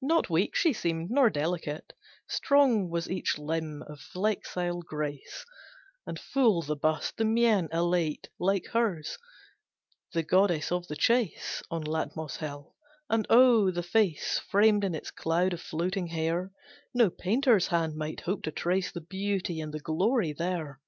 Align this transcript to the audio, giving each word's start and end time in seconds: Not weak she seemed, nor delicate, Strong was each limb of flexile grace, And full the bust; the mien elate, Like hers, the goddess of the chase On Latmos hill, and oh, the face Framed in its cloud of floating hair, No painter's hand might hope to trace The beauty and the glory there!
Not 0.00 0.30
weak 0.30 0.54
she 0.54 0.72
seemed, 0.72 1.10
nor 1.10 1.28
delicate, 1.30 1.94
Strong 2.28 2.90
was 2.90 3.10
each 3.10 3.38
limb 3.38 3.82
of 3.88 3.98
flexile 3.98 4.82
grace, 4.82 5.44
And 6.06 6.16
full 6.16 6.62
the 6.62 6.76
bust; 6.76 7.16
the 7.16 7.24
mien 7.24 7.68
elate, 7.72 8.28
Like 8.38 8.66
hers, 8.66 9.18
the 10.12 10.22
goddess 10.22 10.70
of 10.70 10.86
the 10.86 10.94
chase 10.94 11.60
On 11.72 11.82
Latmos 11.82 12.36
hill, 12.36 12.76
and 13.10 13.26
oh, 13.28 13.72
the 13.72 13.82
face 13.82 14.38
Framed 14.48 14.84
in 14.84 14.94
its 14.94 15.10
cloud 15.10 15.52
of 15.52 15.60
floating 15.60 16.06
hair, 16.06 16.52
No 16.94 17.10
painter's 17.10 17.66
hand 17.66 17.96
might 17.96 18.20
hope 18.20 18.44
to 18.44 18.52
trace 18.52 18.92
The 18.92 19.00
beauty 19.00 19.60
and 19.60 19.74
the 19.74 19.80
glory 19.80 20.32
there! 20.32 20.78